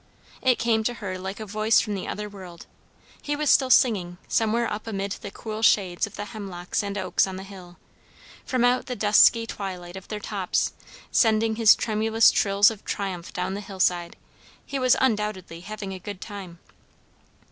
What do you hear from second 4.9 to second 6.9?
the cool shades of the hemlocks